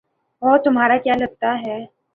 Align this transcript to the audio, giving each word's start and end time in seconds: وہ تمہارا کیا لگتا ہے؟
وہ 0.41 0.57
تمہارا 0.57 0.97
کیا 1.03 1.13
لگتا 1.19 1.55
ہے؟ 1.61 1.79